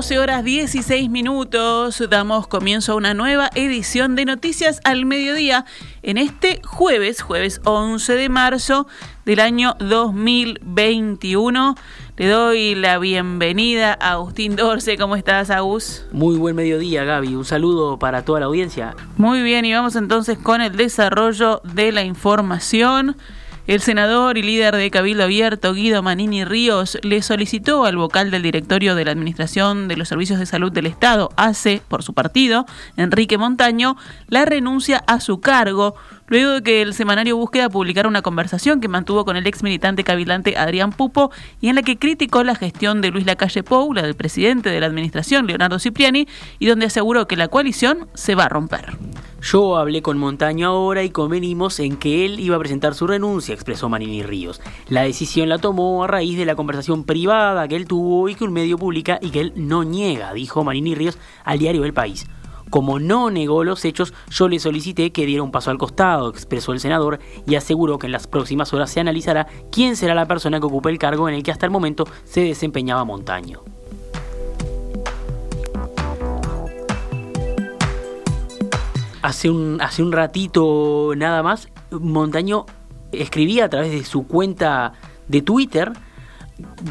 12 0.00 0.18
horas 0.18 0.44
16 0.44 1.10
minutos, 1.10 2.02
damos 2.08 2.46
comienzo 2.46 2.92
a 2.92 2.94
una 2.94 3.12
nueva 3.12 3.50
edición 3.54 4.16
de 4.16 4.24
Noticias 4.24 4.80
al 4.84 5.04
Mediodía 5.04 5.66
en 6.02 6.16
este 6.16 6.62
jueves, 6.64 7.20
jueves 7.20 7.60
11 7.64 8.14
de 8.14 8.30
marzo 8.30 8.86
del 9.26 9.40
año 9.40 9.76
2021. 9.78 11.74
Le 12.16 12.28
doy 12.28 12.74
la 12.76 12.96
bienvenida 12.96 13.92
a 14.00 14.12
Agustín 14.12 14.56
Dorce. 14.56 14.96
¿Cómo 14.96 15.16
estás, 15.16 15.50
Agus? 15.50 16.06
Muy 16.12 16.38
buen 16.38 16.56
mediodía, 16.56 17.04
Gaby. 17.04 17.34
Un 17.34 17.44
saludo 17.44 17.98
para 17.98 18.24
toda 18.24 18.40
la 18.40 18.46
audiencia. 18.46 18.96
Muy 19.18 19.42
bien, 19.42 19.66
y 19.66 19.74
vamos 19.74 19.96
entonces 19.96 20.38
con 20.38 20.62
el 20.62 20.78
desarrollo 20.78 21.60
de 21.62 21.92
la 21.92 22.04
información. 22.04 23.16
El 23.66 23.80
senador 23.80 24.38
y 24.38 24.42
líder 24.42 24.74
de 24.74 24.90
Cabildo 24.90 25.24
Abierto, 25.24 25.74
Guido 25.74 26.02
Manini 26.02 26.44
Ríos, 26.44 26.98
le 27.02 27.22
solicitó 27.22 27.84
al 27.84 27.96
vocal 27.96 28.30
del 28.30 28.42
directorio 28.42 28.94
de 28.94 29.04
la 29.04 29.12
Administración 29.12 29.86
de 29.86 29.96
los 29.96 30.08
Servicios 30.08 30.38
de 30.38 30.46
Salud 30.46 30.72
del 30.72 30.86
Estado, 30.86 31.30
ACE, 31.36 31.82
por 31.86 32.02
su 32.02 32.14
partido, 32.14 32.66
Enrique 32.96 33.38
Montaño, 33.38 33.96
la 34.28 34.44
renuncia 34.44 35.04
a 35.06 35.20
su 35.20 35.40
cargo 35.40 35.94
luego 36.30 36.52
de 36.52 36.62
que 36.62 36.80
el 36.80 36.94
semanario 36.94 37.36
Búsqueda 37.36 37.68
publicara 37.68 38.08
una 38.08 38.22
conversación 38.22 38.80
que 38.80 38.88
mantuvo 38.88 39.26
con 39.26 39.36
el 39.36 39.46
ex 39.46 39.62
militante 39.62 40.04
cabilante 40.04 40.56
Adrián 40.56 40.92
Pupo 40.92 41.30
y 41.60 41.68
en 41.68 41.74
la 41.74 41.82
que 41.82 41.98
criticó 41.98 42.42
la 42.44 42.54
gestión 42.54 43.02
de 43.02 43.10
Luis 43.10 43.26
Lacalle 43.26 43.62
Pou, 43.62 43.92
la 43.92 44.02
del 44.02 44.14
presidente 44.14 44.70
de 44.70 44.80
la 44.80 44.86
administración, 44.86 45.46
Leonardo 45.46 45.78
Cipriani, 45.78 46.26
y 46.58 46.66
donde 46.66 46.86
aseguró 46.86 47.26
que 47.26 47.36
la 47.36 47.48
coalición 47.48 48.08
se 48.14 48.34
va 48.34 48.44
a 48.44 48.48
romper. 48.48 48.96
Yo 49.42 49.76
hablé 49.76 50.02
con 50.02 50.18
Montaño 50.18 50.68
ahora 50.68 51.02
y 51.02 51.10
convenimos 51.10 51.80
en 51.80 51.96
que 51.96 52.26
él 52.26 52.38
iba 52.40 52.56
a 52.56 52.58
presentar 52.58 52.94
su 52.94 53.06
renuncia, 53.06 53.54
expresó 53.54 53.88
Manini 53.88 54.22
Ríos. 54.22 54.60
La 54.88 55.02
decisión 55.02 55.48
la 55.48 55.58
tomó 55.58 56.04
a 56.04 56.06
raíz 56.06 56.36
de 56.38 56.44
la 56.44 56.54
conversación 56.54 57.04
privada 57.04 57.66
que 57.66 57.76
él 57.76 57.86
tuvo 57.86 58.28
y 58.28 58.34
que 58.34 58.44
un 58.44 58.52
medio 58.52 58.78
publica 58.78 59.18
y 59.20 59.30
que 59.30 59.40
él 59.40 59.52
no 59.56 59.82
niega, 59.82 60.32
dijo 60.34 60.62
Manini 60.62 60.94
Ríos 60.94 61.18
al 61.44 61.58
diario 61.58 61.84
El 61.84 61.94
País. 61.94 62.26
Como 62.70 63.00
no 63.00 63.30
negó 63.30 63.64
los 63.64 63.84
hechos, 63.84 64.14
yo 64.30 64.48
le 64.48 64.60
solicité 64.60 65.10
que 65.10 65.26
diera 65.26 65.42
un 65.42 65.50
paso 65.50 65.72
al 65.72 65.78
costado, 65.78 66.30
expresó 66.30 66.72
el 66.72 66.78
senador, 66.78 67.18
y 67.46 67.56
aseguró 67.56 67.98
que 67.98 68.06
en 68.06 68.12
las 68.12 68.28
próximas 68.28 68.72
horas 68.72 68.90
se 68.90 69.00
analizará 69.00 69.48
quién 69.72 69.96
será 69.96 70.14
la 70.14 70.26
persona 70.26 70.60
que 70.60 70.66
ocupe 70.66 70.88
el 70.88 70.98
cargo 70.98 71.28
en 71.28 71.34
el 71.34 71.42
que 71.42 71.50
hasta 71.50 71.66
el 71.66 71.72
momento 71.72 72.06
se 72.24 72.42
desempeñaba 72.42 73.04
Montaño. 73.04 73.62
Hace 79.22 79.50
un, 79.50 79.80
hace 79.80 80.02
un 80.02 80.12
ratito 80.12 81.12
nada 81.16 81.42
más, 81.42 81.68
Montaño 81.90 82.66
escribía 83.10 83.64
a 83.64 83.68
través 83.68 83.90
de 83.90 84.04
su 84.04 84.26
cuenta 84.26 84.92
de 85.26 85.42
Twitter 85.42 85.92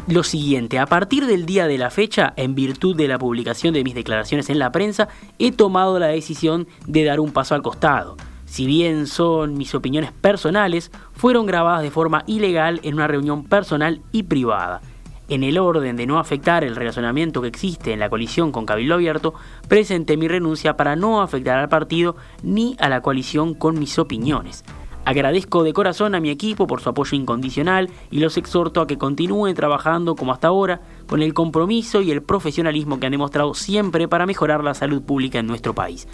lo 0.07 0.23
siguiente, 0.23 0.79
a 0.79 0.85
partir 0.85 1.25
del 1.25 1.45
día 1.45 1.67
de 1.67 1.77
la 1.77 1.89
fecha, 1.89 2.33
en 2.35 2.55
virtud 2.55 2.95
de 2.95 3.07
la 3.07 3.19
publicación 3.19 3.73
de 3.73 3.83
mis 3.83 3.95
declaraciones 3.95 4.49
en 4.49 4.59
la 4.59 4.71
prensa, 4.71 5.09
he 5.37 5.51
tomado 5.51 5.99
la 5.99 6.07
decisión 6.07 6.67
de 6.87 7.03
dar 7.03 7.19
un 7.19 7.31
paso 7.31 7.55
al 7.55 7.61
costado. 7.61 8.17
Si 8.45 8.65
bien 8.65 9.05
son 9.05 9.53
mis 9.53 9.75
opiniones 9.75 10.11
personales, 10.11 10.91
fueron 11.13 11.45
grabadas 11.45 11.83
de 11.83 11.91
forma 11.91 12.23
ilegal 12.25 12.79
en 12.83 12.95
una 12.95 13.07
reunión 13.07 13.43
personal 13.43 14.01
y 14.11 14.23
privada. 14.23 14.81
En 15.27 15.43
el 15.43 15.59
orden 15.59 15.95
de 15.95 16.07
no 16.07 16.17
afectar 16.17 16.63
el 16.63 16.75
relacionamiento 16.75 17.43
que 17.43 17.47
existe 17.47 17.93
en 17.93 17.99
la 17.99 18.09
coalición 18.09 18.51
con 18.51 18.65
Cabildo 18.65 18.95
Abierto, 18.95 19.35
presenté 19.67 20.17
mi 20.17 20.27
renuncia 20.27 20.75
para 20.75 20.95
no 20.95 21.21
afectar 21.21 21.59
al 21.59 21.69
partido 21.69 22.15
ni 22.41 22.75
a 22.79 22.89
la 22.89 23.01
coalición 23.01 23.53
con 23.53 23.77
mis 23.77 23.99
opiniones. 23.99 24.65
Agradezco 25.09 25.63
de 25.63 25.73
corazón 25.73 26.13
a 26.13 26.19
mi 26.19 26.29
equipo 26.29 26.67
por 26.67 26.81
su 26.81 26.89
apoyo 26.89 27.17
incondicional 27.17 27.89
y 28.11 28.19
los 28.19 28.37
exhorto 28.37 28.79
a 28.79 28.85
que 28.85 28.99
continúen 28.99 29.55
trabajando 29.55 30.15
como 30.15 30.33
hasta 30.33 30.49
ahora, 30.49 30.81
con 31.07 31.23
el 31.23 31.33
compromiso 31.33 32.03
y 32.03 32.11
el 32.11 32.21
profesionalismo 32.21 32.99
que 32.99 33.07
han 33.07 33.13
demostrado 33.13 33.55
siempre 33.55 34.07
para 34.07 34.27
mejorar 34.27 34.63
la 34.63 34.75
salud 34.75 35.01
pública 35.01 35.39
en 35.39 35.47
nuestro 35.47 35.73
país. 35.73 36.07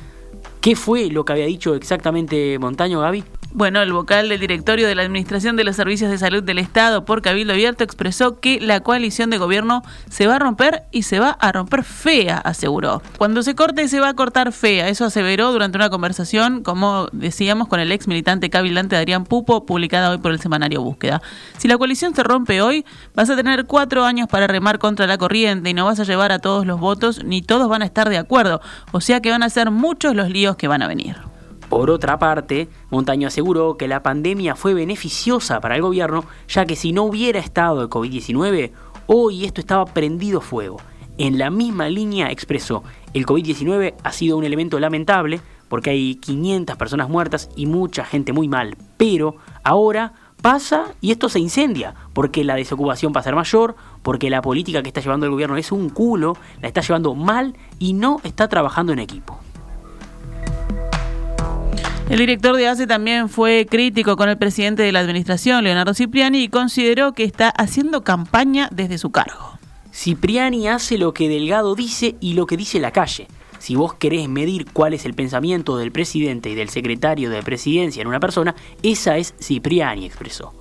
¿Qué 0.62 0.78
fue 0.78 1.10
lo 1.10 1.26
que 1.26 1.34
había 1.34 1.46
dicho 1.46 1.76
exactamente 1.76 2.58
Montaño 2.58 3.02
Gaby? 3.02 3.26
Bueno, 3.58 3.82
el 3.82 3.94
vocal 3.94 4.28
del 4.28 4.42
directorio 4.42 4.86
de 4.86 4.96
la 4.96 5.04
Administración 5.04 5.56
de 5.56 5.64
los 5.64 5.78
Servicios 5.78 6.12
de 6.12 6.18
Salud 6.18 6.44
del 6.44 6.60
Estado 6.60 7.06
por 7.06 7.22
Cabildo 7.22 7.54
Abierto 7.54 7.86
expresó 7.86 8.42
que 8.42 8.60
la 8.60 8.82
coalición 8.82 9.30
de 9.30 9.38
gobierno 9.38 9.82
se 10.10 10.28
va 10.28 10.36
a 10.36 10.40
romper 10.40 10.84
y 10.92 11.04
se 11.04 11.20
va 11.20 11.30
a 11.30 11.54
romper 11.54 11.86
fea, 11.86 12.38
aseguró. 12.38 13.02
Cuando 13.18 13.44
se 13.44 13.56
corte 13.56 13.88
se 13.88 14.02
va 14.02 14.10
a 14.10 14.14
cortar 14.14 14.52
fea, 14.52 14.90
eso 14.90 15.06
aseveró 15.06 15.54
durante 15.54 15.78
una 15.78 15.90
conversación, 15.90 16.64
como 16.64 17.08
decíamos, 17.14 17.70
con 17.70 17.80
el 17.80 17.94
ex 17.94 18.10
militante 18.10 18.50
cabilante 18.50 18.98
Adrián 18.98 19.24
Pupo, 19.24 19.66
publicada 19.66 20.12
hoy 20.12 20.18
por 20.18 20.34
el 20.34 20.42
semanario 20.42 20.82
Búsqueda. 20.82 21.22
Si 21.58 21.70
la 21.70 21.78
coalición 21.78 22.14
se 22.14 22.24
rompe 22.24 22.62
hoy, 22.62 22.84
vas 23.14 23.30
a 23.30 23.38
tener 23.38 23.64
cuatro 23.64 24.04
años 24.04 24.28
para 24.28 24.48
remar 24.48 24.80
contra 24.80 25.08
la 25.08 25.18
corriente 25.18 25.70
y 25.70 25.74
no 25.74 25.86
vas 25.86 26.02
a 26.02 26.04
llevar 26.04 26.34
a 26.34 26.40
todos 26.40 26.66
los 26.66 26.82
votos, 26.82 27.24
ni 27.24 27.42
todos 27.42 27.70
van 27.70 27.84
a 27.84 27.86
estar 27.86 28.10
de 28.10 28.18
acuerdo, 28.18 28.60
o 28.92 29.00
sea 29.00 29.22
que 29.22 29.32
van 29.32 29.44
a 29.44 29.50
ser 29.50 29.72
muchos 29.72 30.14
los 30.14 30.30
líos 30.30 30.58
que 30.58 30.68
van 30.68 30.82
a 30.82 30.90
venir. 30.90 31.35
Por 31.70 31.90
otra 31.90 32.20
parte, 32.20 32.70
Montaño 32.92 33.28
aseguró 33.28 33.76
que 33.76 33.88
la 33.88 34.04
pandemia 34.04 34.56
fue 34.56 34.74
beneficiosa 34.74 35.60
para 35.60 35.76
el 35.76 35.82
gobierno, 35.82 36.24
ya 36.48 36.66
que 36.66 36.76
si 36.76 36.92
no 36.92 37.04
hubiera 37.04 37.40
estado 37.40 37.82
el 37.82 37.90
COVID-19, 37.90 38.72
hoy 39.08 39.46
esto 39.46 39.62
estaba 39.62 39.86
prendido 39.86 40.42
fuego. 40.42 40.78
En 41.18 41.38
la 41.38 41.50
misma 41.50 41.90
línea 41.90 42.30
expresó, 42.30 42.84
el 43.14 43.26
COVID-19 43.26 43.96
ha 44.04 44.12
sido 44.12 44.38
un 44.38 44.44
elemento 44.44 44.80
lamentable, 44.80 45.42
porque 45.68 45.90
hay 45.90 46.16
500 46.16 46.76
personas 46.78 47.10
muertas 47.10 47.50
y 47.56 47.66
mucha 47.66 48.06
gente 48.06 48.32
muy 48.34 48.48
mal, 48.48 48.78
pero 48.98 49.38
ahora 49.64 50.14
pasa 50.42 50.94
y 51.02 51.12
esto 51.12 51.30
se 51.30 51.40
incendia, 51.40 51.96
porque 52.14 52.44
la 52.44 52.56
desocupación 52.56 53.14
va 53.16 53.22
a 53.22 53.24
ser 53.24 53.36
mayor, 53.36 53.76
porque 54.04 54.30
la 54.30 54.42
política 54.42 54.84
que 54.84 54.90
está 54.90 55.02
llevando 55.02 55.26
el 55.26 55.32
gobierno 55.32 55.58
es 55.58 55.72
un 55.72 55.90
culo, 55.90 56.38
la 56.62 56.68
está 56.68 56.82
llevando 56.82 57.16
mal 57.16 57.56
y 57.80 57.94
no 57.94 58.22
está 58.24 58.48
trabajando 58.48 58.94
en 58.94 59.00
equipo. 59.00 59.40
El 62.08 62.20
director 62.20 62.56
de 62.56 62.68
ACE 62.68 62.86
también 62.86 63.30
fue 63.30 63.66
crítico 63.68 64.16
con 64.16 64.30
el 64.30 64.38
presidente 64.38 64.84
de 64.84 64.92
la 64.92 65.00
administración, 65.00 65.64
Leonardo 65.64 65.96
Cipriani, 65.96 66.44
y 66.44 66.50
consideró 66.50 67.14
que 67.14 67.24
está 67.24 67.50
haciendo 67.50 68.04
campaña 68.04 68.70
desde 68.72 69.00
su 69.00 69.10
cargo. 69.10 69.58
Cipriani 69.92 70.68
hace 70.68 71.00
lo 71.00 71.16
que 71.16 71.28
Delgado 71.28 71.74
dice 71.74 72.16
y 72.20 72.34
lo 72.34 72.46
que 72.46 72.58
dice 72.58 72.80
la 72.80 72.92
calle. 72.92 73.28
Si 73.58 73.76
vos 73.76 73.96
querés 73.96 74.30
medir 74.30 74.68
cuál 74.72 74.94
es 74.94 75.06
el 75.06 75.16
pensamiento 75.16 75.78
del 75.78 75.92
presidente 75.92 76.52
y 76.52 76.56
del 76.56 76.70
secretario 76.70 77.32
de 77.32 77.42
presidencia 77.42 78.04
en 78.04 78.08
una 78.08 78.20
persona, 78.20 78.54
esa 78.84 79.18
es 79.18 79.34
Cipriani, 79.42 80.06
expresó. 80.06 80.54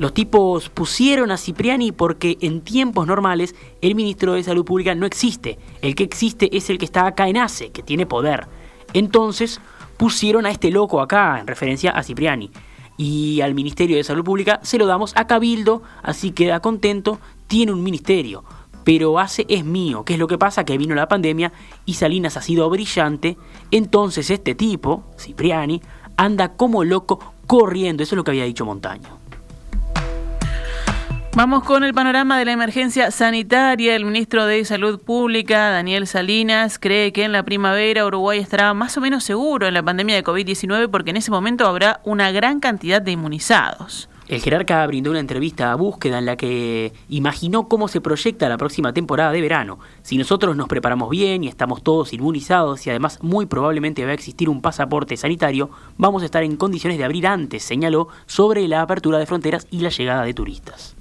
Los 0.00 0.12
tipos 0.12 0.70
pusieron 0.70 1.30
a 1.30 1.36
Cipriani 1.36 1.92
porque 1.92 2.36
en 2.40 2.62
tiempos 2.62 3.06
normales 3.06 3.54
el 3.80 3.94
ministro 3.94 4.34
de 4.34 4.42
Salud 4.42 4.64
Pública 4.64 4.96
no 4.96 5.06
existe. 5.06 5.56
El 5.82 5.94
que 5.94 6.02
existe 6.02 6.56
es 6.56 6.68
el 6.68 6.78
que 6.78 6.84
está 6.84 7.06
acá 7.06 7.28
en 7.28 7.36
ACE, 7.36 7.70
que 7.70 7.84
tiene 7.84 8.06
poder. 8.06 8.57
Entonces 8.92 9.60
pusieron 9.96 10.46
a 10.46 10.50
este 10.50 10.70
loco 10.70 11.00
acá, 11.00 11.38
en 11.40 11.46
referencia 11.46 11.90
a 11.90 12.02
Cipriani. 12.02 12.50
Y 12.96 13.40
al 13.42 13.54
Ministerio 13.54 13.96
de 13.96 14.04
Salud 14.04 14.24
Pública 14.24 14.60
se 14.62 14.78
lo 14.78 14.86
damos 14.86 15.12
a 15.16 15.26
Cabildo, 15.26 15.82
así 16.02 16.32
queda 16.32 16.60
contento, 16.60 17.20
tiene 17.46 17.72
un 17.72 17.82
ministerio. 17.82 18.44
Pero 18.84 19.18
hace 19.18 19.44
es 19.48 19.64
mío, 19.64 20.04
que 20.04 20.14
es 20.14 20.18
lo 20.18 20.26
que 20.26 20.38
pasa 20.38 20.64
que 20.64 20.78
vino 20.78 20.94
la 20.94 21.08
pandemia 21.08 21.52
y 21.84 21.94
Salinas 21.94 22.36
ha 22.36 22.42
sido 22.42 22.68
brillante, 22.70 23.36
entonces 23.70 24.30
este 24.30 24.54
tipo, 24.54 25.04
Cipriani, 25.18 25.82
anda 26.16 26.54
como 26.56 26.84
loco 26.84 27.34
corriendo, 27.46 28.02
eso 28.02 28.14
es 28.14 28.16
lo 28.16 28.24
que 28.24 28.30
había 28.30 28.44
dicho 28.44 28.64
Montaño. 28.64 29.17
Vamos 31.36 31.62
con 31.62 31.84
el 31.84 31.94
panorama 31.94 32.38
de 32.38 32.46
la 32.46 32.52
emergencia 32.52 33.10
sanitaria. 33.10 33.94
El 33.94 34.04
ministro 34.04 34.46
de 34.46 34.64
Salud 34.64 35.00
Pública, 35.00 35.70
Daniel 35.70 36.06
Salinas, 36.06 36.78
cree 36.78 37.12
que 37.12 37.24
en 37.24 37.32
la 37.32 37.44
primavera 37.44 38.06
Uruguay 38.06 38.40
estará 38.40 38.74
más 38.74 38.96
o 38.96 39.00
menos 39.00 39.24
seguro 39.24 39.66
en 39.66 39.74
la 39.74 39.82
pandemia 39.82 40.16
de 40.16 40.24
COVID-19 40.24 40.90
porque 40.90 41.10
en 41.10 41.18
ese 41.18 41.30
momento 41.30 41.66
habrá 41.66 42.00
una 42.04 42.32
gran 42.32 42.58
cantidad 42.60 43.00
de 43.00 43.12
inmunizados. 43.12 44.08
El 44.26 44.42
jerarca 44.42 44.86
brindó 44.86 45.10
una 45.10 45.20
entrevista 45.20 45.72
a 45.72 45.76
Búsqueda 45.76 46.18
en 46.18 46.26
la 46.26 46.36
que 46.36 46.92
imaginó 47.08 47.66
cómo 47.66 47.88
se 47.88 48.02
proyecta 48.02 48.48
la 48.48 48.58
próxima 48.58 48.92
temporada 48.92 49.32
de 49.32 49.40
verano. 49.40 49.78
Si 50.02 50.18
nosotros 50.18 50.54
nos 50.54 50.68
preparamos 50.68 51.08
bien 51.08 51.44
y 51.44 51.48
estamos 51.48 51.82
todos 51.82 52.12
inmunizados 52.12 52.86
y 52.86 52.90
además 52.90 53.20
muy 53.22 53.46
probablemente 53.46 54.04
va 54.04 54.10
a 54.10 54.14
existir 54.14 54.50
un 54.50 54.60
pasaporte 54.60 55.16
sanitario, 55.16 55.70
vamos 55.96 56.22
a 56.22 56.26
estar 56.26 56.42
en 56.42 56.56
condiciones 56.56 56.98
de 56.98 57.04
abrir 57.04 57.26
antes, 57.26 57.62
señaló, 57.62 58.08
sobre 58.26 58.68
la 58.68 58.82
apertura 58.82 59.18
de 59.18 59.24
fronteras 59.24 59.66
y 59.70 59.80
la 59.80 59.88
llegada 59.88 60.24
de 60.24 60.34
turistas. 60.34 60.97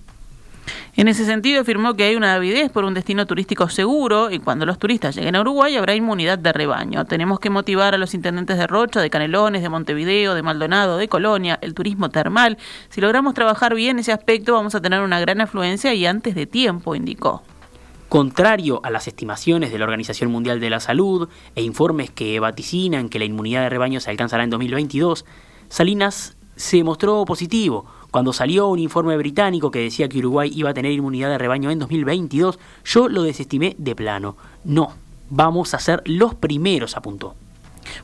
En 0.98 1.08
ese 1.08 1.26
sentido, 1.26 1.62
afirmó 1.62 1.94
que 1.94 2.06
hay 2.06 2.16
una 2.16 2.34
avidez 2.34 2.72
por 2.72 2.84
un 2.84 2.96
destino 2.96 3.28
turístico 3.28 3.70
seguro 3.70 4.32
y 4.32 4.40
cuando 4.40 4.66
los 4.66 4.80
turistas 4.80 5.16
lleguen 5.16 5.36
a 5.36 5.42
Uruguay 5.42 5.76
habrá 5.76 5.94
inmunidad 5.94 6.40
de 6.40 6.52
rebaño. 6.52 7.06
Tenemos 7.06 7.40
que 7.40 7.52
motivar 7.52 7.94
a 7.94 8.00
los 8.00 8.16
intendentes 8.16 8.58
de 8.58 8.66
Rocha, 8.66 9.00
de 9.00 9.12
Canelones, 9.12 9.62
de 9.62 9.70
Montevideo, 9.70 10.34
de 10.34 10.42
Maldonado, 10.42 10.98
de 10.98 11.08
Colonia, 11.08 11.60
el 11.62 11.76
turismo 11.76 12.10
termal. 12.10 12.58
Si 12.90 13.00
logramos 13.00 13.36
trabajar 13.36 13.76
bien 13.76 14.00
ese 14.00 14.12
aspecto, 14.12 14.54
vamos 14.54 14.74
a 14.74 14.82
tener 14.82 15.02
una 15.02 15.20
gran 15.20 15.40
afluencia 15.40 15.94
y 15.94 16.08
antes 16.08 16.34
de 16.34 16.48
tiempo, 16.48 16.96
indicó. 16.96 17.44
Contrario 18.10 18.82
a 18.84 18.90
las 18.90 19.08
estimaciones 19.08 19.72
de 19.72 19.78
la 19.78 19.84
Organización 19.84 20.32
Mundial 20.32 20.60
de 20.60 20.72
la 20.72 20.80
Salud 20.80 21.30
e 21.54 21.62
informes 21.62 22.10
que 22.10 22.40
vaticinan 22.40 23.10
que 23.10 23.20
la 23.20 23.26
inmunidad 23.26 23.62
de 23.62 23.70
rebaño 23.70 24.00
se 24.00 24.10
alcanzará 24.10 24.44
en 24.44 24.50
2022, 24.50 25.26
Salinas 25.70 26.38
se 26.56 26.84
mostró 26.84 27.24
positivo. 27.26 27.86
Cuando 28.18 28.34
salió 28.34 28.68
un 28.70 28.80
informe 28.80 29.16
británico 29.16 29.70
que 29.70 29.78
decía 29.78 30.10
que 30.10 30.18
Uruguay 30.18 30.52
iba 30.52 30.72
a 30.72 30.74
tener 30.74 30.92
inmunidad 30.92 31.30
de 31.30 31.38
rebaño 31.38 31.70
en 31.70 31.78
2022, 31.78 32.58
yo 32.84 33.10
lo 33.10 33.22
desestimé 33.22 33.76
de 33.78 33.96
plano. 33.96 34.36
No, 34.64 34.94
vamos 35.30 35.76
a 35.76 35.80
ser 35.80 36.02
los 36.04 36.34
primeros, 36.34 36.98
apuntó. 36.98 37.36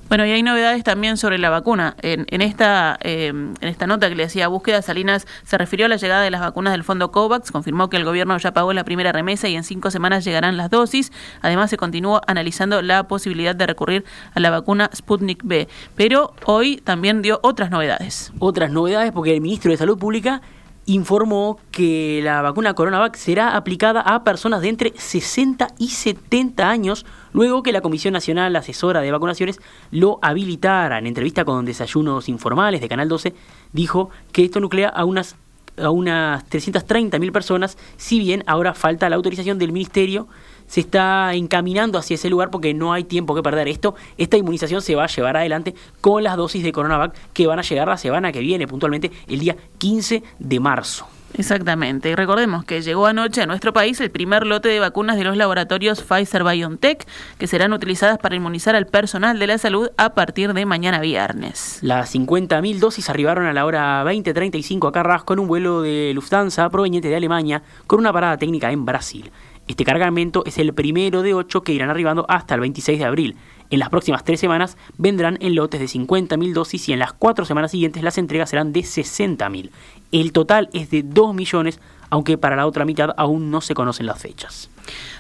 Bueno, 0.09 0.25
y 0.25 0.31
hay 0.31 0.43
novedades 0.43 0.83
también 0.83 1.17
sobre 1.17 1.37
la 1.37 1.49
vacuna. 1.49 1.95
En, 2.01 2.41
esta, 2.41 2.97
em, 3.01 3.53
en 3.61 3.67
esta 3.67 3.87
nota 3.87 4.09
que 4.09 4.15
le 4.15 4.23
decía 4.23 4.47
búsqueda, 4.47 4.81
Salinas 4.81 5.27
se 5.43 5.57
refirió 5.57 5.85
a 5.85 5.89
la 5.89 5.95
llegada 5.95 6.21
de 6.21 6.31
las 6.31 6.41
vacunas 6.41 6.73
del 6.73 6.83
fondo 6.83 7.11
COVAX, 7.11 7.51
confirmó 7.51 7.89
que 7.89 7.97
el 7.97 8.05
gobierno 8.05 8.37
ya 8.37 8.53
pagó 8.53 8.73
la 8.73 8.83
primera 8.83 9.11
remesa 9.11 9.47
y 9.47 9.55
en 9.55 9.63
cinco 9.63 9.91
semanas 9.91 10.23
llegarán 10.25 10.57
las 10.57 10.69
dosis. 10.69 11.11
Además, 11.41 11.69
se 11.69 11.77
continuó 11.77 12.21
analizando 12.27 12.81
la 12.81 13.07
posibilidad 13.07 13.55
de 13.55 13.67
recurrir 13.67 14.05
a 14.33 14.39
la 14.39 14.49
vacuna 14.49 14.89
Sputnik 14.93 15.41
B. 15.43 15.67
Pero 15.95 16.33
hoy 16.45 16.77
también 16.77 17.21
dio 17.21 17.39
otras 17.43 17.71
novedades. 17.71 18.31
Otras 18.39 18.71
novedades 18.71 19.11
porque 19.11 19.33
el 19.33 19.41
ministro 19.41 19.71
de 19.71 19.77
Salud 19.77 19.97
Pública 19.97 20.41
informó 20.85 21.59
que 21.71 22.21
la 22.23 22.41
vacuna 22.41 22.73
Coronavac 22.73 23.15
será 23.15 23.55
aplicada 23.55 24.01
a 24.01 24.23
personas 24.23 24.61
de 24.61 24.69
entre 24.69 24.93
60 24.95 25.67
y 25.77 25.89
70 25.89 26.69
años, 26.69 27.05
luego 27.31 27.63
que 27.63 27.71
la 27.71 27.81
Comisión 27.81 28.13
Nacional 28.13 28.55
Asesora 28.55 29.01
de 29.01 29.11
Vacunaciones 29.11 29.59
lo 29.91 30.19
habilitara. 30.21 30.97
En 30.99 31.07
entrevista 31.07 31.45
con 31.45 31.65
Desayunos 31.65 32.27
Informales 32.29 32.81
de 32.81 32.89
Canal 32.89 33.07
12, 33.07 33.33
dijo 33.71 34.09
que 34.31 34.43
esto 34.45 34.59
nuclea 34.59 34.89
a 34.89 35.05
unas 35.05 35.35
a 35.75 35.89
unas 35.89 36.47
330.000 36.49 37.31
personas, 37.31 37.79
si 37.97 38.19
bien 38.19 38.43
ahora 38.45 38.75
falta 38.75 39.09
la 39.09 39.15
autorización 39.15 39.57
del 39.57 39.71
Ministerio 39.71 40.27
se 40.73 40.79
está 40.79 41.35
encaminando 41.35 41.99
hacia 41.99 42.15
ese 42.15 42.31
lugar 42.31 42.49
porque 42.49 42.73
no 42.73 42.93
hay 42.93 43.03
tiempo 43.03 43.35
que 43.35 43.43
perder. 43.43 43.67
Esto, 43.67 43.93
esta 44.17 44.37
inmunización 44.37 44.81
se 44.81 44.95
va 44.95 45.03
a 45.03 45.07
llevar 45.07 45.37
adelante 45.37 45.75
con 46.01 46.23
las 46.23 46.35
dosis 46.35 46.63
de 46.63 46.71
Coronavac 46.71 47.13
que 47.31 47.45
van 47.45 47.59
a 47.59 47.61
llegar 47.61 47.87
la 47.87 47.97
semana 47.97 48.31
que 48.31 48.39
viene, 48.39 48.65
puntualmente 48.65 49.11
el 49.27 49.39
día 49.39 49.55
15 49.77 50.23
de 50.39 50.59
marzo. 50.59 51.05
Exactamente. 51.35 52.09
Y 52.09 52.15
recordemos 52.15 52.65
que 52.65 52.81
llegó 52.81 53.05
anoche 53.05 53.43
a 53.43 53.45
nuestro 53.45 53.71
país 53.71 53.99
el 54.01 54.09
primer 54.09 54.47
lote 54.47 54.69
de 54.69 54.79
vacunas 54.79 55.15
de 55.15 55.23
los 55.23 55.37
laboratorios 55.37 56.01
Pfizer 56.01 56.43
BioNTech, 56.43 57.05
que 57.37 57.45
serán 57.45 57.71
utilizadas 57.71 58.17
para 58.17 58.35
inmunizar 58.35 58.75
al 58.75 58.87
personal 58.87 59.37
de 59.37 59.45
la 59.45 59.59
salud 59.59 59.89
a 59.97 60.15
partir 60.15 60.53
de 60.53 60.65
mañana 60.65 61.01
viernes. 61.01 61.77
Las 61.81 62.15
50.000 62.15 62.79
dosis 62.79 63.11
arribaron 63.11 63.45
a 63.45 63.53
la 63.53 63.65
hora 63.65 64.03
20.35 64.03 64.89
a 64.89 64.91
Carrasco 64.91 65.33
en 65.33 65.39
un 65.39 65.47
vuelo 65.47 65.83
de 65.83 66.13
Lufthansa 66.15 66.67
proveniente 66.71 67.09
de 67.09 67.15
Alemania 67.15 67.61
con 67.85 67.99
una 67.99 68.11
parada 68.11 68.37
técnica 68.37 68.71
en 68.71 68.85
Brasil. 68.85 69.31
Este 69.67 69.85
cargamento 69.85 70.43
es 70.45 70.57
el 70.57 70.73
primero 70.73 71.21
de 71.21 71.33
ocho 71.33 71.63
que 71.63 71.71
irán 71.71 71.89
arribando 71.89 72.25
hasta 72.27 72.55
el 72.55 72.61
26 72.61 72.99
de 72.99 73.05
abril. 73.05 73.35
En 73.69 73.79
las 73.79 73.89
próximas 73.89 74.23
tres 74.23 74.39
semanas 74.39 74.77
vendrán 74.97 75.37
en 75.41 75.55
lotes 75.55 75.79
de 75.79 75.87
50.000 75.87 76.53
dosis 76.53 76.89
y 76.89 76.93
en 76.93 76.99
las 76.99 77.13
cuatro 77.13 77.45
semanas 77.45 77.71
siguientes 77.71 78.03
las 78.03 78.17
entregas 78.17 78.49
serán 78.49 78.73
de 78.73 78.81
60.000. 78.81 79.71
El 80.11 80.31
total 80.31 80.69
es 80.73 80.89
de 80.91 81.01
2 81.01 81.33
millones, 81.33 81.79
aunque 82.09 82.37
para 82.37 82.55
la 82.55 82.67
otra 82.67 82.85
mitad 82.85 83.11
aún 83.17 83.49
no 83.49 83.61
se 83.61 83.73
conocen 83.73 84.05
las 84.05 84.21
fechas. 84.21 84.69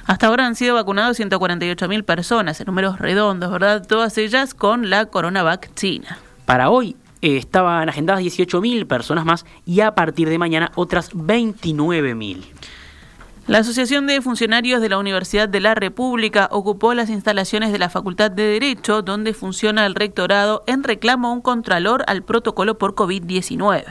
Hasta 0.05 0.27
ahora 0.27 0.45
han 0.45 0.55
sido 0.55 0.75
vacunados 0.75 1.19
148.000 1.19 2.03
personas, 2.03 2.59
en 2.59 2.67
números 2.67 2.99
redondos, 2.99 3.49
¿verdad? 3.49 3.87
Todas 3.87 4.17
ellas 4.17 4.53
con 4.53 4.89
la 4.89 5.05
Coronavac 5.05 5.73
China. 5.73 6.19
Para 6.45 6.69
hoy 6.69 6.97
eh, 7.21 7.37
estaban 7.37 7.87
agendadas 7.87 8.21
18.000 8.21 8.85
personas 8.85 9.23
más 9.23 9.45
y 9.65 9.79
a 9.79 9.95
partir 9.95 10.27
de 10.27 10.37
mañana 10.37 10.73
otras 10.75 11.13
29.000. 11.13 12.43
La 13.45 13.57
Asociación 13.57 14.07
de 14.07 14.21
Funcionarios 14.21 14.81
de 14.81 14.87
la 14.87 14.97
Universidad 14.97 15.49
de 15.49 15.59
la 15.59 15.75
República 15.75 16.47
ocupó 16.49 16.93
las 16.93 17.09
instalaciones 17.09 17.73
de 17.73 17.77
la 17.77 17.89
Facultad 17.89 18.31
de 18.31 18.43
Derecho, 18.43 19.01
donde 19.01 19.33
funciona 19.33 19.85
el 19.85 19.95
rectorado, 19.95 20.63
en 20.65 20.81
reclamo 20.81 21.27
a 21.27 21.33
un 21.33 21.41
contralor 21.41 22.05
al 22.07 22.23
protocolo 22.23 22.77
por 22.77 22.95
COVID-19. 22.95 23.83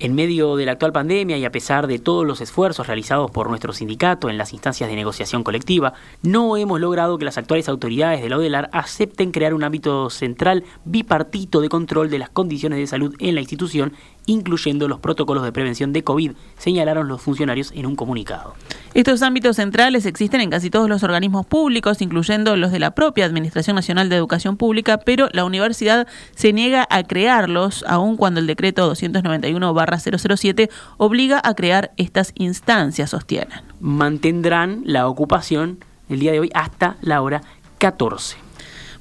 En 0.00 0.14
medio 0.14 0.56
de 0.56 0.64
la 0.64 0.72
actual 0.72 0.92
pandemia 0.92 1.36
y 1.36 1.44
a 1.44 1.52
pesar 1.52 1.86
de 1.86 1.98
todos 1.98 2.26
los 2.26 2.40
esfuerzos 2.40 2.86
realizados 2.86 3.30
por 3.30 3.48
nuestro 3.48 3.74
sindicato 3.74 4.30
en 4.30 4.38
las 4.38 4.54
instancias 4.54 4.88
de 4.88 4.96
negociación 4.96 5.44
colectiva, 5.44 5.92
no 6.22 6.56
hemos 6.56 6.80
logrado 6.80 7.18
que 7.18 7.26
las 7.26 7.38
actuales 7.38 7.68
autoridades 7.68 8.22
de 8.22 8.30
la 8.30 8.38
ODELAR 8.38 8.70
acepten 8.72 9.32
crear 9.32 9.52
un 9.52 9.64
ámbito 9.64 10.08
central 10.08 10.64
bipartito 10.84 11.60
de 11.60 11.68
control 11.68 12.08
de 12.08 12.18
las 12.18 12.30
condiciones 12.30 12.78
de 12.78 12.86
salud 12.86 13.14
en 13.18 13.34
la 13.34 13.42
institución 13.42 13.92
incluyendo 14.26 14.88
los 14.88 15.00
protocolos 15.00 15.44
de 15.44 15.52
prevención 15.52 15.92
de 15.92 16.04
COVID, 16.04 16.32
señalaron 16.58 17.08
los 17.08 17.22
funcionarios 17.22 17.72
en 17.74 17.86
un 17.86 17.96
comunicado. 17.96 18.54
Estos 18.94 19.22
ámbitos 19.22 19.56
centrales 19.56 20.06
existen 20.06 20.40
en 20.40 20.50
casi 20.50 20.70
todos 20.70 20.88
los 20.88 21.02
organismos 21.02 21.46
públicos, 21.46 22.00
incluyendo 22.00 22.56
los 22.56 22.70
de 22.70 22.78
la 22.78 22.92
propia 22.92 23.24
Administración 23.24 23.76
Nacional 23.76 24.08
de 24.08 24.16
Educación 24.16 24.56
Pública, 24.56 24.98
pero 24.98 25.28
la 25.32 25.44
universidad 25.44 26.06
se 26.34 26.52
niega 26.52 26.86
a 26.90 27.02
crearlos, 27.02 27.84
aun 27.88 28.16
cuando 28.16 28.40
el 28.40 28.46
decreto 28.46 28.92
291-007 28.92 30.70
obliga 30.96 31.40
a 31.42 31.54
crear 31.54 31.92
estas 31.96 32.32
instancias, 32.36 33.10
sostienen. 33.10 33.60
Mantendrán 33.80 34.82
la 34.84 35.08
ocupación 35.08 35.78
el 36.08 36.20
día 36.20 36.32
de 36.32 36.40
hoy 36.40 36.50
hasta 36.54 36.96
la 37.00 37.20
hora 37.22 37.42
14. 37.78 38.43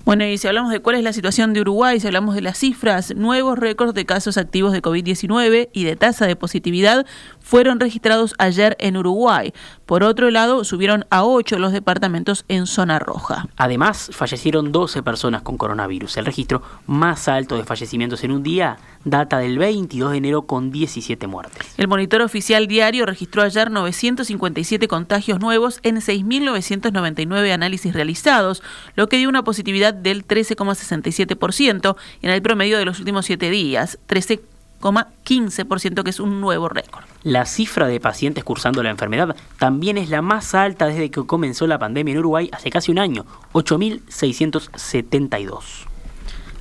Bueno, 0.06 0.26
y 0.26 0.38
si 0.38 0.50
hablamos 0.50 0.70
de 0.70 0.82
cuál 0.82 0.98
es 0.98 1.04
la 1.04 1.14
situación 1.14 1.54
de 1.54 1.62
Uruguay, 1.62 1.98
si 1.98 2.08
hablamos 2.08 2.36
de 2.36 2.42
las 2.42 2.58
cifras, 2.58 3.16
nuevos 3.16 3.58
récords 3.58 3.94
de 3.94 4.06
casos 4.06 4.38
activos 4.38 4.74
de 4.74 4.82
COVID-19 4.82 5.70
y 5.72 5.86
de 5.86 5.96
tasa 5.96 6.28
de 6.28 6.36
positividad 6.36 7.06
fueron 7.40 7.80
registrados 7.80 8.36
ayer 8.38 8.76
en 8.80 8.98
Uruguay. 8.98 9.54
Por 9.86 10.04
otro 10.04 10.30
lado, 10.30 10.66
subieron 10.66 11.06
a 11.10 11.24
8 11.24 11.58
los 11.58 11.72
departamentos 11.72 12.44
en 12.50 12.66
zona 12.66 13.00
roja. 13.00 13.48
Además, 13.56 14.10
fallecieron 14.12 14.74
12 14.74 15.04
personas 15.04 15.42
con 15.42 15.58
coronavirus. 15.58 16.18
El 16.18 16.26
registro 16.26 16.62
más 16.86 17.30
alto 17.30 17.56
de 17.56 17.64
fallecimientos 17.64 18.26
en 18.26 18.34
un 18.34 18.44
día 18.44 18.78
data 19.06 19.40
del 19.40 19.58
22 19.58 20.12
de 20.12 20.18
enero 20.18 20.44
con 20.44 20.72
17 20.72 21.28
muertes. 21.28 21.74
El 21.78 21.88
monitor 21.88 22.22
oficial 22.22 22.68
diario 22.68 23.06
registró 23.06 23.42
ayer 23.42 23.72
957 23.72 24.88
contagios 24.88 25.40
nuevos 25.40 25.80
en 25.84 25.98
6.999 25.98 27.52
análisis 27.52 27.94
realizados, 27.94 28.64
lo 28.96 29.10
que 29.10 29.18
dio 29.18 29.30
una 29.30 29.44
positividad 29.44 29.94
del 29.94 30.28
13,67% 30.28 31.96
en 32.22 32.30
el 32.30 32.42
promedio 32.42 32.78
de 32.78 32.86
los 32.86 33.00
últimos 33.00 33.26
7 33.26 33.50
días, 33.50 34.00
13,15%, 34.08 36.04
que 36.04 36.10
es 36.10 36.20
un 36.20 36.42
nuevo 36.42 36.68
récord. 36.70 37.04
La 37.24 37.46
cifra 37.46 37.88
de 37.88 38.00
pacientes 38.00 38.44
cursando 38.44 38.84
la 38.84 38.90
enfermedad 38.90 39.36
también 39.58 39.98
es 39.98 40.10
la 40.10 40.22
más 40.22 40.56
alta 40.56 40.88
desde 40.88 41.10
que 41.10 41.26
comenzó 41.26 41.68
la 41.68 41.80
pandemia 41.80 42.14
en 42.14 42.20
Uruguay 42.20 42.50
hace 42.52 42.70
casi 42.70 42.92
un 42.92 43.00
año, 43.00 43.26
8.672. 43.54 45.93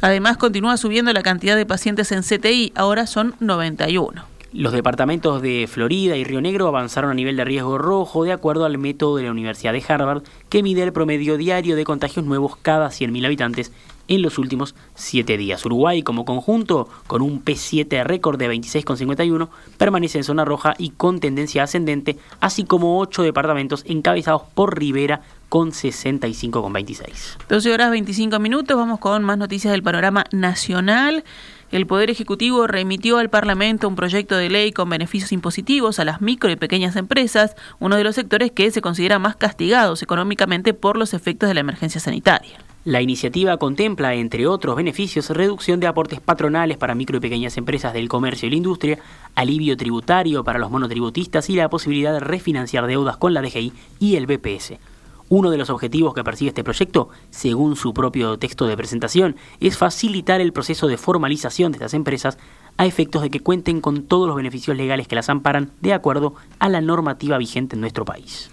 Además, 0.03 0.37
continúa 0.37 0.77
subiendo 0.77 1.13
la 1.13 1.23
cantidad 1.23 1.57
de 1.57 1.65
pacientes 1.65 2.11
en 2.11 2.23
CTI, 2.23 2.73
ahora 2.75 3.07
son 3.07 3.37
91. 3.39 4.25
Los 4.53 4.73
departamentos 4.73 5.41
de 5.41 5.69
Florida 5.71 6.17
y 6.17 6.25
Río 6.25 6.41
Negro 6.41 6.67
avanzaron 6.67 7.13
a 7.13 7.15
nivel 7.15 7.37
de 7.37 7.45
riesgo 7.45 7.79
rojo 7.79 8.25
de 8.25 8.33
acuerdo 8.33 8.65
al 8.65 8.79
método 8.79 9.17
de 9.17 9.23
la 9.23 9.31
Universidad 9.31 9.73
de 9.73 9.83
Harvard 9.87 10.25
que 10.51 10.65
mide 10.65 10.83
el 10.83 10.93
promedio 10.93 11.37
diario 11.37 11.77
de 11.77 11.85
contagios 11.85 12.27
nuevos 12.27 12.57
cada 12.57 12.89
100.000 12.89 13.25
habitantes 13.25 13.73
en 14.09 14.23
los 14.23 14.39
últimos 14.39 14.75
7 14.95 15.37
días. 15.37 15.65
Uruguay 15.65 16.03
como 16.03 16.25
conjunto, 16.25 16.89
con 17.07 17.23
un 17.23 17.45
P7 17.45 18.05
récord 18.05 18.39
de 18.39 18.51
26,51, 18.51 19.49
permanece 19.79 20.19
en 20.19 20.25
zona 20.25 20.45
roja 20.45 20.75
y 20.79 20.91
con 20.91 21.21
tendencia 21.21 21.63
ascendente, 21.63 22.19
así 22.41 22.65
como 22.65 22.99
8 22.99 23.23
departamentos 23.23 23.85
encabezados 23.87 24.43
por 24.55 24.79
Rivera 24.79 25.23
con 25.49 25.73
65,26. 25.73 27.37
12 27.49 27.73
horas 27.75 27.91
25 27.91 28.39
minutos, 28.39 28.77
vamos 28.77 28.99
con 29.01 29.23
más 29.23 29.37
noticias 29.37 29.73
del 29.73 29.83
panorama 29.83 30.25
nacional. 30.33 31.25
El 31.71 31.87
Poder 31.87 32.11
Ejecutivo 32.11 32.67
remitió 32.67 33.19
al 33.19 33.31
Parlamento 33.31 33.89
un 33.89 33.97
proyecto 33.97 34.37
de 34.37 34.51
ley 34.51 34.73
con 34.73 34.89
beneficios 34.89 35.33
impositivos 35.33 35.99
a 35.99 36.05
las 36.05 36.21
micro 36.21 36.51
y 36.51 36.57
pequeñas 36.57 36.97
empresas, 36.97 37.55
uno 37.81 37.97
de 37.97 38.05
los 38.05 38.15
sectores 38.15 38.51
que 38.51 38.71
se 38.71 38.83
considera 38.83 39.19
más 39.19 39.37
castigados 39.37 40.03
económicamente 40.03 40.75
por 40.75 40.97
los 40.97 41.15
efectos 41.15 41.49
de 41.49 41.55
la 41.55 41.61
emergencia 41.61 42.01
sanitaria. 42.01 42.59
La 42.85 43.01
iniciativa 43.01 43.59
contempla, 43.59 44.15
entre 44.15 44.49
otros 44.49 44.75
beneficios, 44.75 45.31
reducción 45.31 45.79
de 45.79 45.87
aportes 45.87 46.19
patronales 46.21 46.79
para 46.79 46.97
micro 46.97 47.19
y 47.19 47.21
pequeñas 47.21 47.57
empresas 47.57 47.93
del 47.93 48.09
comercio 48.09 48.49
y 48.49 48.51
la 48.51 48.57
industria, 48.57 48.99
alivio 49.37 49.77
tributario 49.77 50.43
para 50.43 50.59
los 50.59 50.69
monotributistas 50.69 51.49
y 51.49 51.55
la 51.55 51.71
posibilidad 51.71 52.13
de 52.13 52.19
refinanciar 52.19 52.89
deudas 52.89 53.19
con 53.19 53.35
la 53.35 53.41
DGI 53.41 53.73
y 54.01 54.17
el 54.17 54.27
BPS. 54.27 54.79
Uno 55.29 55.51
de 55.51 55.59
los 55.59 55.71
objetivos 55.71 56.13
que 56.13 56.25
persigue 56.25 56.49
este 56.49 56.65
proyecto, 56.65 57.11
según 57.31 57.77
su 57.77 57.95
propio 57.95 58.37
texto 58.37 58.67
de 58.67 58.77
presentación, 58.77 59.37
es 59.61 59.79
facilitar 59.79 60.41
el 60.41 60.53
proceso 60.53 60.89
de 60.89 60.97
formalización 60.97 61.71
de 61.71 61.77
estas 61.77 61.95
empresas 61.95 62.37
a 62.79 62.87
efectos 62.87 63.23
de 63.23 63.31
que 63.31 63.39
cuenten 63.39 63.81
con 63.81 64.03
todos 64.03 64.27
los 64.27 64.35
beneficios 64.35 64.77
legales 64.77 65.07
que 65.07 65.15
las 65.15 65.29
amparan 65.29 65.71
de 65.81 65.93
acuerdo 65.93 66.35
a 66.59 66.69
la 66.69 66.81
normativa 66.81 67.39
vigente 67.39 67.77
en 67.77 67.81
nuestro 67.81 68.05
país. 68.05 68.51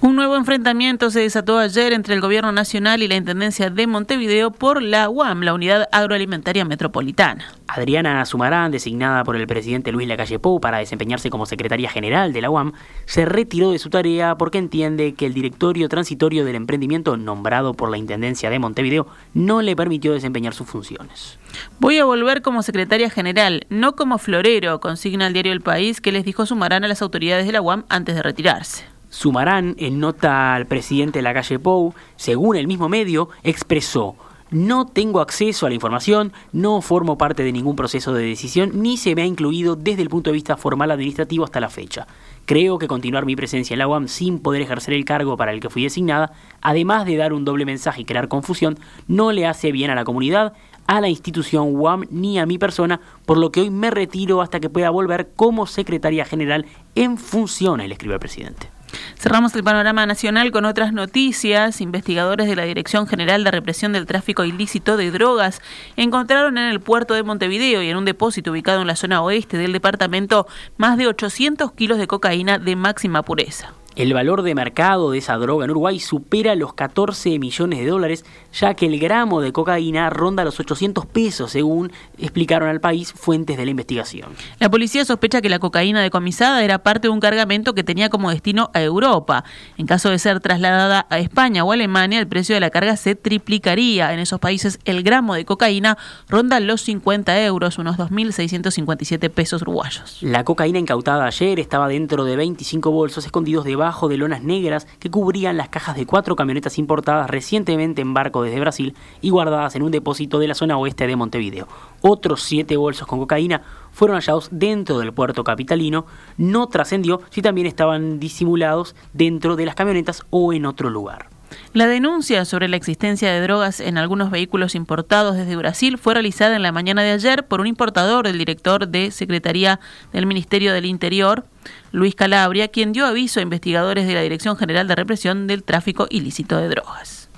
Un 0.00 0.14
nuevo 0.14 0.36
enfrentamiento 0.36 1.10
se 1.10 1.18
desató 1.18 1.58
ayer 1.58 1.92
entre 1.92 2.14
el 2.14 2.20
Gobierno 2.20 2.52
Nacional 2.52 3.02
y 3.02 3.08
la 3.08 3.16
Intendencia 3.16 3.68
de 3.68 3.88
Montevideo 3.88 4.52
por 4.52 4.80
la 4.80 5.08
UAM, 5.08 5.42
la 5.42 5.54
Unidad 5.54 5.88
Agroalimentaria 5.90 6.64
Metropolitana. 6.64 7.52
Adriana 7.66 8.24
Sumarán, 8.24 8.70
designada 8.70 9.24
por 9.24 9.34
el 9.34 9.48
presidente 9.48 9.90
Luis 9.90 10.06
Lacalle 10.06 10.38
Pou 10.38 10.60
para 10.60 10.78
desempeñarse 10.78 11.30
como 11.30 11.46
secretaria 11.46 11.90
general 11.90 12.32
de 12.32 12.40
la 12.40 12.48
UAM, 12.48 12.74
se 13.06 13.24
retiró 13.24 13.72
de 13.72 13.80
su 13.80 13.90
tarea 13.90 14.36
porque 14.36 14.58
entiende 14.58 15.14
que 15.14 15.26
el 15.26 15.34
directorio 15.34 15.88
transitorio 15.88 16.44
del 16.44 16.54
emprendimiento 16.54 17.16
nombrado 17.16 17.74
por 17.74 17.90
la 17.90 17.98
Intendencia 17.98 18.50
de 18.50 18.60
Montevideo 18.60 19.08
no 19.34 19.62
le 19.62 19.74
permitió 19.74 20.12
desempeñar 20.12 20.54
sus 20.54 20.68
funciones. 20.68 21.40
Voy 21.80 21.98
a 21.98 22.04
volver 22.04 22.42
como 22.42 22.62
secretaria 22.62 23.10
general, 23.10 23.66
no 23.68 23.96
como 23.96 24.18
florero, 24.18 24.78
consigna 24.78 25.26
el 25.26 25.32
diario 25.32 25.52
El 25.52 25.60
País 25.60 26.00
que 26.00 26.12
les 26.12 26.24
dijo 26.24 26.46
Sumarán 26.46 26.84
a 26.84 26.88
las 26.88 27.02
autoridades 27.02 27.46
de 27.46 27.52
la 27.52 27.62
UAM 27.62 27.84
antes 27.88 28.14
de 28.14 28.22
retirarse. 28.22 28.97
Sumarán, 29.08 29.74
en 29.78 30.00
nota 30.00 30.54
al 30.54 30.66
presidente 30.66 31.18
de 31.18 31.22
la 31.22 31.34
calle 31.34 31.58
Pou, 31.58 31.94
según 32.16 32.56
el 32.56 32.66
mismo 32.66 32.88
medio, 32.88 33.28
expresó 33.42 34.16
no 34.50 34.86
tengo 34.86 35.20
acceso 35.20 35.66
a 35.66 35.68
la 35.68 35.74
información, 35.74 36.32
no 36.52 36.80
formo 36.80 37.18
parte 37.18 37.42
de 37.42 37.52
ningún 37.52 37.76
proceso 37.76 38.14
de 38.14 38.24
decisión, 38.24 38.70
ni 38.74 38.96
se 38.96 39.14
me 39.14 39.22
ha 39.22 39.26
incluido 39.26 39.76
desde 39.76 40.02
el 40.02 40.08
punto 40.08 40.30
de 40.30 40.34
vista 40.34 40.56
formal 40.56 40.90
administrativo 40.90 41.44
hasta 41.44 41.60
la 41.60 41.68
fecha. 41.68 42.06
Creo 42.46 42.78
que 42.78 42.88
continuar 42.88 43.26
mi 43.26 43.36
presencia 43.36 43.74
en 43.74 43.80
la 43.80 43.88
UAM 43.88 44.08
sin 44.08 44.38
poder 44.38 44.62
ejercer 44.62 44.94
el 44.94 45.04
cargo 45.04 45.36
para 45.36 45.52
el 45.52 45.60
que 45.60 45.68
fui 45.68 45.82
designada, 45.82 46.32
además 46.62 47.04
de 47.04 47.16
dar 47.16 47.34
un 47.34 47.44
doble 47.44 47.66
mensaje 47.66 48.02
y 48.02 48.04
crear 48.06 48.28
confusión, 48.28 48.78
no 49.06 49.32
le 49.32 49.46
hace 49.46 49.70
bien 49.70 49.90
a 49.90 49.94
la 49.94 50.04
comunidad, 50.04 50.54
a 50.86 51.02
la 51.02 51.10
institución 51.10 51.76
UAM 51.76 52.04
ni 52.10 52.38
a 52.38 52.46
mi 52.46 52.56
persona, 52.56 53.00
por 53.26 53.36
lo 53.36 53.52
que 53.52 53.60
hoy 53.60 53.70
me 53.70 53.90
retiro 53.90 54.40
hasta 54.40 54.60
que 54.60 54.70
pueda 54.70 54.88
volver 54.88 55.28
como 55.36 55.66
secretaria 55.66 56.24
general 56.24 56.64
en 56.94 57.18
funciones, 57.18 57.86
le 57.86 57.92
escribió 57.92 58.14
el 58.14 58.20
presidente. 58.20 58.77
Cerramos 59.18 59.52
el 59.56 59.64
panorama 59.64 60.06
nacional 60.06 60.52
con 60.52 60.64
otras 60.64 60.92
noticias. 60.92 61.80
Investigadores 61.80 62.46
de 62.46 62.54
la 62.54 62.62
Dirección 62.62 63.08
General 63.08 63.42
de 63.42 63.50
Represión 63.50 63.92
del 63.92 64.06
Tráfico 64.06 64.44
Ilícito 64.44 64.96
de 64.96 65.10
Drogas 65.10 65.60
encontraron 65.96 66.56
en 66.56 66.68
el 66.70 66.78
puerto 66.78 67.14
de 67.14 67.24
Montevideo 67.24 67.82
y 67.82 67.88
en 67.88 67.96
un 67.96 68.04
depósito 68.04 68.52
ubicado 68.52 68.80
en 68.80 68.86
la 68.86 68.94
zona 68.94 69.20
oeste 69.20 69.58
del 69.58 69.72
departamento 69.72 70.46
más 70.76 70.96
de 70.98 71.08
800 71.08 71.72
kilos 71.72 71.98
de 71.98 72.06
cocaína 72.06 72.60
de 72.60 72.76
máxima 72.76 73.22
pureza. 73.22 73.72
El 73.98 74.14
valor 74.14 74.42
de 74.42 74.54
mercado 74.54 75.10
de 75.10 75.18
esa 75.18 75.36
droga 75.38 75.64
en 75.64 75.72
Uruguay 75.72 75.98
supera 75.98 76.54
los 76.54 76.72
14 76.72 77.36
millones 77.40 77.80
de 77.80 77.86
dólares, 77.86 78.24
ya 78.52 78.74
que 78.74 78.86
el 78.86 79.00
gramo 79.00 79.40
de 79.40 79.52
cocaína 79.52 80.08
ronda 80.08 80.44
los 80.44 80.60
800 80.60 81.04
pesos, 81.06 81.50
según 81.50 81.90
explicaron 82.16 82.68
al 82.68 82.80
país 82.80 83.12
fuentes 83.12 83.56
de 83.56 83.64
la 83.64 83.72
investigación. 83.72 84.28
La 84.60 84.70
policía 84.70 85.04
sospecha 85.04 85.40
que 85.40 85.48
la 85.48 85.58
cocaína 85.58 86.00
decomisada 86.00 86.62
era 86.62 86.84
parte 86.84 87.08
de 87.08 87.12
un 87.12 87.18
cargamento 87.18 87.74
que 87.74 87.82
tenía 87.82 88.08
como 88.08 88.30
destino 88.30 88.70
a 88.72 88.80
Europa. 88.82 89.42
En 89.78 89.86
caso 89.86 90.10
de 90.10 90.20
ser 90.20 90.38
trasladada 90.38 91.08
a 91.10 91.18
España 91.18 91.64
o 91.64 91.72
Alemania, 91.72 92.20
el 92.20 92.28
precio 92.28 92.54
de 92.54 92.60
la 92.60 92.70
carga 92.70 92.96
se 92.96 93.16
triplicaría. 93.16 94.12
En 94.12 94.20
esos 94.20 94.38
países, 94.38 94.78
el 94.84 95.02
gramo 95.02 95.34
de 95.34 95.44
cocaína 95.44 95.98
ronda 96.28 96.60
los 96.60 96.82
50 96.82 97.42
euros, 97.42 97.78
unos 97.78 97.96
2.657 97.96 99.28
pesos 99.28 99.62
uruguayos. 99.62 100.18
La 100.20 100.44
cocaína 100.44 100.78
incautada 100.78 101.26
ayer 101.26 101.58
estaba 101.58 101.88
dentro 101.88 102.24
de 102.24 102.36
25 102.36 102.92
bolsos 102.92 103.26
escondidos 103.26 103.64
debajo 103.64 103.87
de 103.88 104.16
lonas 104.16 104.42
negras 104.42 104.86
que 104.98 105.10
cubrían 105.10 105.56
las 105.56 105.68
cajas 105.68 105.96
de 105.96 106.06
cuatro 106.06 106.36
camionetas 106.36 106.78
importadas 106.78 107.30
recientemente 107.30 108.02
en 108.02 108.14
barco 108.14 108.42
desde 108.42 108.60
Brasil 108.60 108.94
y 109.20 109.30
guardadas 109.30 109.74
en 109.76 109.82
un 109.82 109.90
depósito 109.90 110.38
de 110.38 110.48
la 110.48 110.54
zona 110.54 110.76
oeste 110.76 111.06
de 111.06 111.16
Montevideo. 111.16 111.66
Otros 112.02 112.42
siete 112.42 112.76
bolsos 112.76 113.06
con 113.06 113.18
cocaína 113.18 113.62
fueron 113.92 114.16
hallados 114.16 114.48
dentro 114.52 114.98
del 114.98 115.12
puerto 115.12 115.42
capitalino. 115.42 116.06
No 116.36 116.66
trascendió 116.66 117.20
si 117.30 117.42
también 117.42 117.66
estaban 117.66 118.20
disimulados 118.20 118.94
dentro 119.12 119.56
de 119.56 119.66
las 119.66 119.74
camionetas 119.74 120.22
o 120.30 120.52
en 120.52 120.66
otro 120.66 120.90
lugar. 120.90 121.30
La 121.78 121.86
denuncia 121.86 122.44
sobre 122.44 122.66
la 122.66 122.74
existencia 122.74 123.30
de 123.30 123.40
drogas 123.40 123.78
en 123.78 123.98
algunos 123.98 124.32
vehículos 124.32 124.74
importados 124.74 125.36
desde 125.36 125.54
Brasil 125.54 125.96
fue 125.96 126.14
realizada 126.14 126.56
en 126.56 126.62
la 126.62 126.72
mañana 126.72 127.04
de 127.04 127.12
ayer 127.12 127.46
por 127.46 127.60
un 127.60 127.68
importador, 127.68 128.26
el 128.26 128.36
director 128.36 128.88
de 128.88 129.12
Secretaría 129.12 129.78
del 130.12 130.26
Ministerio 130.26 130.72
del 130.72 130.86
Interior, 130.86 131.44
Luis 131.92 132.16
Calabria, 132.16 132.66
quien 132.66 132.92
dio 132.92 133.06
aviso 133.06 133.38
a 133.38 133.44
investigadores 133.44 134.08
de 134.08 134.14
la 134.14 134.22
Dirección 134.22 134.56
General 134.56 134.88
de 134.88 134.96
Represión 134.96 135.46
del 135.46 135.62
Tráfico 135.62 136.08
Ilícito 136.10 136.56
de 136.56 136.68
Drogas. 136.68 137.28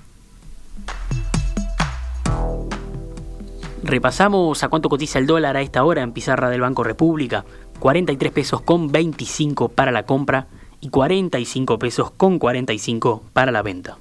Repasamos 3.83 4.63
a 4.65 4.69
cuánto 4.69 4.89
cotiza 4.89 5.19
el 5.19 5.27
dólar 5.27 5.59
a 5.59 5.61
esta 5.61 5.85
hora 5.85 6.01
en 6.01 6.13
pizarra 6.13 6.49
del 6.49 6.63
Banco 6.63 6.83
República. 6.83 7.45
43 7.79 8.33
pesos 8.33 8.63
con 8.63 8.91
25 8.91 9.69
para 9.69 9.93
la 9.93 10.07
compra 10.07 10.47
y 10.81 10.89
45 10.89 11.79
pesos 11.79 12.11
con 12.13 12.39
45 12.39 13.23
para 13.35 13.53
la 13.53 13.61
venta. 13.61 13.99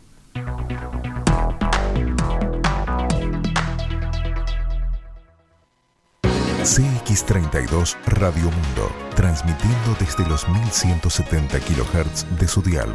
CX32 6.64 7.96
Radio 8.06 8.44
Mundo, 8.44 8.92
transmitiendo 9.16 9.96
desde 9.98 10.28
los 10.28 10.48
1170 10.50 11.58
kHz 11.60 12.26
de 12.38 12.48
su 12.48 12.62
dial. 12.62 12.90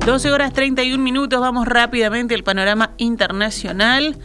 ...12 0.00 0.30
horas 0.30 0.54
31 0.54 1.04
minutos... 1.04 1.38
...vamos 1.38 1.68
rápidamente 1.68 2.34
al 2.34 2.42
panorama 2.42 2.92
internacional... 2.96 4.16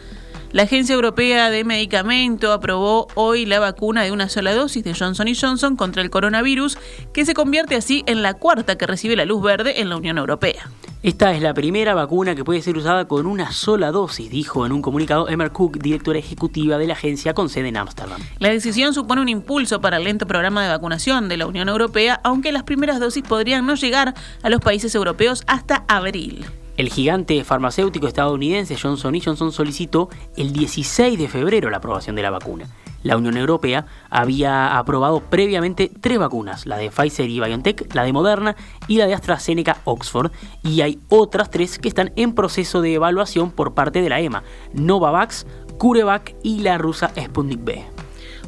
La 0.54 0.64
Agencia 0.64 0.94
Europea 0.94 1.50
de 1.50 1.64
Medicamento 1.64 2.52
aprobó 2.52 3.08
hoy 3.16 3.48
la 3.48 3.58
vacuna 3.58 4.04
de 4.04 4.12
una 4.12 4.30
sola 4.30 4.54
dosis 4.54 4.84
de 4.84 4.94
Johnson 4.94 5.26
Johnson 5.34 5.76
contra 5.76 6.04
el 6.04 6.12
coronavirus, 6.12 6.78
que 7.12 7.26
se 7.26 7.34
convierte 7.34 7.76
así 7.76 8.04
en 8.06 8.22
la 8.22 8.36
cuarta 8.36 8.78
que 8.78 8.86
recibe 8.86 9.16
la 9.16 9.26
luz 9.26 9.42
verde 9.42 9.82
en 9.82 9.90
la 9.90 9.98
Unión 9.98 10.20
Europea. 10.20 10.70
Esta 11.02 11.34
es 11.34 11.42
la 11.42 11.56
primera 11.56 11.96
vacuna 11.96 12.36
que 12.36 12.44
puede 12.44 12.62
ser 12.62 12.78
usada 12.78 13.08
con 13.08 13.26
una 13.26 13.52
sola 13.52 13.92
dosis, 13.92 14.30
dijo 14.30 14.64
en 14.68 14.74
un 14.74 14.84
comunicado 14.84 15.28
Emma 15.28 15.50
Cook, 15.50 15.80
directora 15.80 16.20
ejecutiva 16.20 16.78
de 16.78 16.86
la 16.86 16.94
agencia 16.94 17.34
con 17.34 17.50
sede 17.50 17.70
en 17.70 17.78
Ámsterdam. 17.78 18.22
La 18.38 18.50
decisión 18.50 18.94
supone 18.94 19.24
un 19.24 19.30
impulso 19.30 19.82
para 19.82 19.98
el 19.98 20.04
lento 20.04 20.28
programa 20.28 20.62
de 20.62 20.70
vacunación 20.70 21.30
de 21.30 21.38
la 21.38 21.48
Unión 21.48 21.68
Europea, 21.68 22.22
aunque 22.24 22.52
las 22.52 22.62
primeras 22.62 23.00
dosis 23.00 23.24
podrían 23.24 23.66
no 23.66 23.74
llegar 23.74 24.14
a 24.44 24.50
los 24.52 24.62
países 24.62 24.94
europeos 24.94 25.44
hasta 25.48 25.84
abril. 25.88 26.46
El 26.76 26.90
gigante 26.90 27.44
farmacéutico 27.44 28.08
estadounidense 28.08 28.76
Johnson 28.76 29.14
Johnson 29.24 29.52
solicitó 29.52 30.10
el 30.36 30.54
16 30.54 31.20
de 31.20 31.28
febrero 31.28 31.70
la 31.70 31.78
aprobación 31.78 32.16
de 32.16 32.24
la 32.24 32.32
vacuna. 32.32 32.68
La 33.04 33.18
Unión 33.18 33.38
Europea 33.38 33.86
había 34.10 34.78
aprobado 34.78 35.20
previamente 35.20 35.92
tres 36.02 36.18
vacunas, 36.18 36.66
la 36.66 36.78
de 36.78 36.90
Pfizer 36.90 37.30
y 37.30 37.40
BioNTech, 37.40 37.94
la 37.94 38.04
de 38.04 38.14
Moderna 38.14 38.56
y 38.88 38.98
la 38.98 39.06
de 39.06 39.14
AstraZeneca 39.14 39.78
Oxford, 39.84 40.32
y 40.64 40.82
hay 40.82 41.00
otras 41.10 41.52
tres 41.52 41.78
que 41.78 41.90
están 41.90 42.12
en 42.16 42.34
proceso 42.34 42.82
de 42.82 42.94
evaluación 42.94 43.52
por 43.52 43.74
parte 43.74 44.02
de 44.02 44.10
la 44.10 44.22
EMA, 44.22 44.44
Novavax, 44.74 45.46
CureVac 45.78 46.34
y 46.44 46.60
la 46.60 46.78
rusa 46.78 47.12
Sputnik 47.20 47.64
B. 47.64 48.03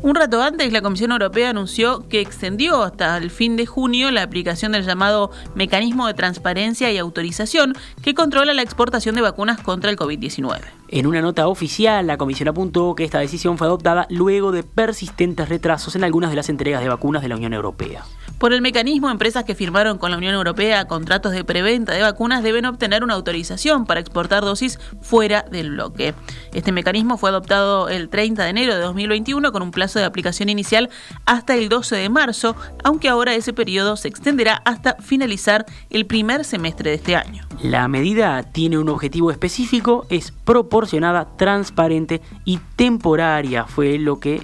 Un 0.05 0.13
rato 0.13 0.39
antes, 0.43 0.71
la 0.71 0.83
Comisión 0.83 1.12
Europea 1.13 1.50
anunció 1.50 2.07
que 2.07 2.21
extendió 2.21 2.83
hasta 2.83 3.17
el 3.17 3.31
fin 3.31 3.55
de 3.55 3.65
junio 3.65 4.12
la 4.12 4.21
aplicación 4.21 4.74
del 4.74 4.85
llamado 4.85 5.31
Mecanismo 5.55 6.05
de 6.05 6.13
Transparencia 6.13 6.91
y 6.91 7.00
Autorización 7.00 7.74
que 8.03 8.13
controla 8.13 8.53
la 8.53 8.62
exportación 8.62 9.15
de 9.15 9.21
vacunas 9.21 9.59
contra 9.62 9.89
el 9.89 9.97
COVID-19. 9.97 10.62
En 10.88 11.08
una 11.08 11.22
nota 11.22 11.48
oficial, 11.48 12.06
la 12.06 12.18
Comisión 12.18 12.48
apuntó 12.48 12.94
que 12.94 13.04
esta 13.04 13.20
decisión 13.20 13.58
fue 13.58 13.65
adoptada 13.65 14.06
luego 14.12 14.51
de 14.51 14.62
persistentes 14.62 15.50
retrasos 15.50 15.96
en 15.96 16.04
algunas 16.04 16.30
de 16.30 16.36
las 16.36 16.50
entregas 16.50 16.82
de 16.82 16.89
vacunas 16.89 17.24
de 17.24 17.30
la 17.30 17.36
Unión 17.36 17.54
Europea. 17.54 18.04
Por 18.38 18.54
el 18.54 18.62
mecanismo, 18.62 19.10
empresas 19.10 19.46
que 19.46 19.56
firmaron 19.56 19.98
con 19.98 20.12
la 20.12 20.18
Unión 20.18 20.36
Europea 20.36 20.86
contratos 20.86 21.32
de 21.32 21.44
preventa 21.44 21.94
de 21.94 22.01
vacunas 22.01 22.44
deben 22.44 22.65
obtener 22.65 23.04
una 23.04 23.15
autorización 23.15 23.86
para 23.86 24.00
exportar 24.00 24.44
dosis 24.44 24.77
fuera 25.01 25.44
del 25.50 25.72
bloque. 25.72 26.13
Este 26.54 26.72
mecanismo 26.72 27.18
fue 27.18 27.30
adoptado 27.30 27.89
el 27.89 28.10
30 28.10 28.44
de 28.44 28.50
enero 28.50 28.75
de 28.75 28.82
2021 28.82 29.51
con 29.51 29.63
un 29.63 29.72
plazo 29.72 30.00
de 30.00 30.06
aplicación 30.06 30.50
inicial 30.50 30.89
hasta 31.25 31.56
el 31.56 31.70
12 31.70 31.96
de 31.96 32.10
marzo, 32.10 32.56
aunque 32.84 33.10
ahora 33.10 33.34
ese 33.34 33.54
periodo 33.54 33.96
se 33.96 34.10
extenderá 34.10 34.62
hasta 34.65 34.96
finalizar 34.96 35.65
el 35.89 36.06
primer 36.06 36.44
semestre 36.44 36.92
de 36.92 36.98
este 36.98 37.15
año. 37.15 37.48
La 37.63 37.88
medida 37.88 38.44
tiene 38.44 38.77
un 38.77 38.89
objetivo 38.89 39.32
específico, 39.32 40.06
es 40.10 40.32
proporcionada, 40.45 41.35
transparente 41.35 42.21
y 42.45 42.59
temporaria, 42.75 43.65
fue 43.65 43.97
lo 43.97 44.19
que, 44.19 44.41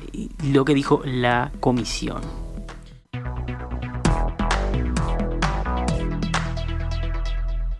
lo 0.51 0.65
que 0.65 0.73
dijo 0.73 1.01
la 1.05 1.51
comisión. 1.59 2.40